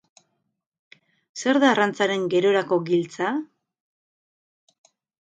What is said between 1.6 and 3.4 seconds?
da arrantzaren gerorako giltza?